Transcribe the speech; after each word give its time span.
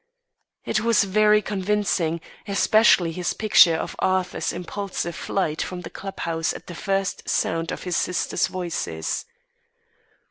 It 0.65 0.79
was 0.79 1.03
very 1.03 1.43
convincing, 1.43 2.21
especially 2.47 3.11
his 3.11 3.35
picture 3.35 3.75
of 3.75 3.95
Arthur's 3.99 4.51
impulsive 4.51 5.13
flight 5.15 5.61
from 5.61 5.81
the 5.81 5.91
club 5.91 6.21
house 6.21 6.53
at 6.53 6.65
the 6.65 6.73
first 6.73 7.29
sound 7.29 7.71
of 7.71 7.83
his 7.83 7.97
sisters' 7.97 8.47
voices. 8.47 9.25